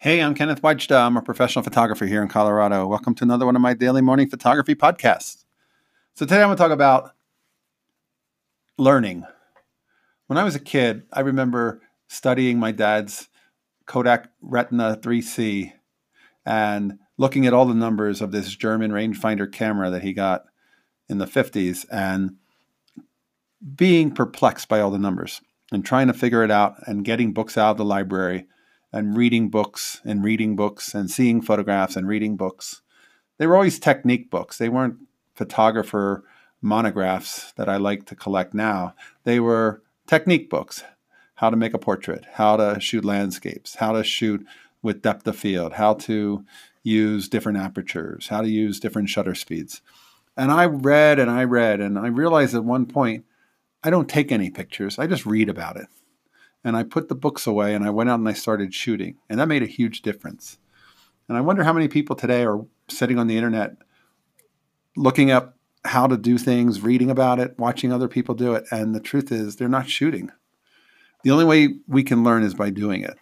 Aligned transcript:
Hey, 0.00 0.22
I'm 0.22 0.36
Kenneth 0.36 0.62
Wajda. 0.62 0.96
I'm 0.96 1.16
a 1.16 1.22
professional 1.22 1.64
photographer 1.64 2.06
here 2.06 2.22
in 2.22 2.28
Colorado. 2.28 2.86
Welcome 2.86 3.16
to 3.16 3.24
another 3.24 3.44
one 3.44 3.56
of 3.56 3.62
my 3.62 3.74
daily 3.74 4.00
morning 4.00 4.30
photography 4.30 4.76
podcasts. 4.76 5.44
So, 6.14 6.24
today 6.24 6.40
I'm 6.40 6.46
going 6.46 6.56
to 6.56 6.62
talk 6.62 6.70
about 6.70 7.16
learning. 8.76 9.24
When 10.28 10.38
I 10.38 10.44
was 10.44 10.54
a 10.54 10.60
kid, 10.60 11.02
I 11.12 11.22
remember 11.22 11.82
studying 12.06 12.60
my 12.60 12.70
dad's 12.70 13.28
Kodak 13.86 14.28
Retina 14.40 14.96
3C 15.02 15.72
and 16.46 17.00
looking 17.16 17.48
at 17.48 17.52
all 17.52 17.64
the 17.64 17.74
numbers 17.74 18.20
of 18.20 18.30
this 18.30 18.54
German 18.54 18.92
rangefinder 18.92 19.50
camera 19.50 19.90
that 19.90 20.02
he 20.02 20.12
got 20.12 20.44
in 21.08 21.18
the 21.18 21.26
50s 21.26 21.86
and 21.90 22.36
being 23.74 24.12
perplexed 24.12 24.68
by 24.68 24.78
all 24.78 24.92
the 24.92 24.98
numbers 25.00 25.40
and 25.72 25.84
trying 25.84 26.06
to 26.06 26.12
figure 26.12 26.44
it 26.44 26.52
out 26.52 26.76
and 26.86 27.04
getting 27.04 27.32
books 27.32 27.58
out 27.58 27.72
of 27.72 27.78
the 27.78 27.84
library 27.84 28.46
and 28.92 29.16
reading 29.16 29.48
books 29.48 30.00
and 30.04 30.24
reading 30.24 30.56
books 30.56 30.94
and 30.94 31.10
seeing 31.10 31.40
photographs 31.40 31.96
and 31.96 32.08
reading 32.08 32.36
books. 32.36 32.82
They 33.38 33.46
were 33.46 33.56
always 33.56 33.78
technique 33.78 34.30
books. 34.30 34.58
They 34.58 34.68
weren't 34.68 34.98
photographer 35.34 36.24
monographs 36.60 37.52
that 37.52 37.68
I 37.68 37.76
like 37.76 38.06
to 38.06 38.16
collect 38.16 38.54
now. 38.54 38.94
They 39.24 39.40
were 39.40 39.82
technique 40.06 40.50
books 40.50 40.82
how 41.36 41.50
to 41.50 41.56
make 41.56 41.72
a 41.72 41.78
portrait, 41.78 42.24
how 42.32 42.56
to 42.56 42.80
shoot 42.80 43.04
landscapes, 43.04 43.76
how 43.76 43.92
to 43.92 44.02
shoot 44.02 44.44
with 44.82 45.02
depth 45.02 45.26
of 45.26 45.36
field, 45.36 45.74
how 45.74 45.94
to 45.94 46.44
use 46.82 47.28
different 47.28 47.58
apertures, 47.58 48.28
how 48.28 48.40
to 48.40 48.48
use 48.48 48.80
different 48.80 49.08
shutter 49.08 49.36
speeds. 49.36 49.80
And 50.36 50.50
I 50.50 50.64
read 50.64 51.20
and 51.20 51.30
I 51.30 51.44
read, 51.44 51.80
and 51.80 51.96
I 51.98 52.08
realized 52.08 52.56
at 52.56 52.64
one 52.64 52.86
point, 52.86 53.24
I 53.84 53.90
don't 53.90 54.08
take 54.08 54.32
any 54.32 54.50
pictures, 54.50 54.98
I 54.98 55.06
just 55.06 55.26
read 55.26 55.48
about 55.48 55.76
it 55.76 55.86
and 56.68 56.76
I 56.76 56.82
put 56.82 57.08
the 57.08 57.14
books 57.14 57.46
away 57.46 57.74
and 57.74 57.82
I 57.82 57.90
went 57.90 58.10
out 58.10 58.18
and 58.18 58.28
I 58.28 58.34
started 58.34 58.74
shooting. 58.74 59.16
And 59.30 59.40
that 59.40 59.48
made 59.48 59.62
a 59.62 59.66
huge 59.66 60.02
difference. 60.02 60.58
And 61.26 61.36
I 61.36 61.40
wonder 61.40 61.64
how 61.64 61.72
many 61.72 61.88
people 61.88 62.14
today 62.14 62.44
are 62.44 62.64
sitting 62.88 63.18
on 63.18 63.26
the 63.26 63.36
internet 63.36 63.76
looking 64.94 65.30
up 65.30 65.56
how 65.84 66.06
to 66.06 66.18
do 66.18 66.36
things, 66.36 66.82
reading 66.82 67.10
about 67.10 67.38
it, 67.38 67.58
watching 67.58 67.90
other 67.90 68.08
people 68.08 68.34
do 68.34 68.52
it. 68.54 68.66
And 68.70 68.94
the 68.94 69.00
truth 69.00 69.32
is, 69.32 69.56
they're 69.56 69.68
not 69.68 69.88
shooting. 69.88 70.30
The 71.22 71.30
only 71.30 71.46
way 71.46 71.76
we 71.86 72.02
can 72.02 72.22
learn 72.22 72.42
is 72.42 72.52
by 72.52 72.68
doing 72.68 73.02
it. 73.02 73.16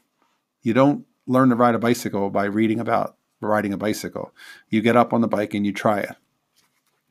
You 0.62 0.74
don't 0.74 1.06
learn 1.26 1.50
to 1.50 1.54
ride 1.54 1.76
a 1.76 1.78
bicycle 1.78 2.30
by 2.30 2.46
reading 2.46 2.80
about 2.80 3.16
riding 3.40 3.72
a 3.72 3.78
bicycle. 3.78 4.34
You 4.70 4.80
get 4.80 4.96
up 4.96 5.12
on 5.12 5.20
the 5.20 5.28
bike 5.28 5.54
and 5.54 5.64
you 5.64 5.72
try 5.72 6.00
it. 6.00 6.16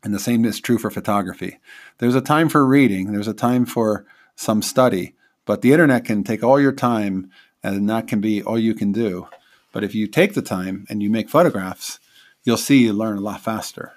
And 0.03 0.13
the 0.13 0.19
same 0.19 0.43
is 0.43 0.59
true 0.59 0.77
for 0.77 0.89
photography. 0.89 1.59
There's 1.99 2.15
a 2.15 2.21
time 2.21 2.49
for 2.49 2.65
reading, 2.65 3.13
there's 3.13 3.27
a 3.27 3.33
time 3.33 3.65
for 3.65 4.05
some 4.35 4.61
study, 4.61 5.14
but 5.45 5.61
the 5.61 5.71
internet 5.71 6.05
can 6.05 6.23
take 6.23 6.43
all 6.43 6.59
your 6.59 6.71
time 6.71 7.29
and 7.63 7.89
that 7.89 8.07
can 8.07 8.21
be 8.21 8.43
all 8.43 8.59
you 8.59 8.73
can 8.73 8.91
do. 8.91 9.27
But 9.71 9.83
if 9.83 9.95
you 9.95 10.07
take 10.07 10.33
the 10.33 10.41
time 10.41 10.85
and 10.89 11.01
you 11.01 11.09
make 11.09 11.29
photographs, 11.29 11.99
you'll 12.43 12.57
see 12.57 12.83
you 12.83 12.93
learn 12.93 13.17
a 13.17 13.21
lot 13.21 13.41
faster. 13.41 13.93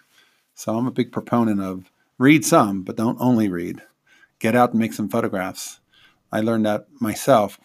So 0.55 0.77
I'm 0.77 0.87
a 0.87 0.93
big 0.93 1.13
proponent 1.13 1.61
of 1.61 1.91
read 2.19 2.45
some, 2.45 2.83
but 2.83 2.97
don't 2.97 3.21
only 3.21 3.49
read. 3.49 3.83
Get 4.39 4.57
out 4.57 4.71
and 4.71 4.81
make 4.81 4.93
some 4.93 5.09
photographs. 5.09 5.81
I 6.33 6.41
learned 6.41 6.67
that 6.67 6.87
myself 7.01 7.61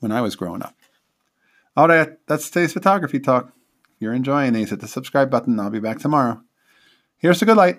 when 0.00 0.12
I 0.12 0.20
was 0.20 0.36
growing 0.36 0.62
up. 0.62 0.74
All 1.76 1.88
right, 1.88 2.18
that's 2.26 2.50
today's 2.50 2.72
photography 2.72 3.20
talk. 3.20 3.52
If 3.96 4.02
you're 4.02 4.14
enjoying 4.14 4.52
these, 4.52 4.70
hit 4.70 4.80
the 4.80 4.88
subscribe 4.88 5.30
button. 5.30 5.60
I'll 5.60 5.70
be 5.70 5.80
back 5.80 5.98
tomorrow. 5.98 6.42
Here's 7.18 7.42
a 7.42 7.46
good 7.46 7.56
light. 7.56 7.78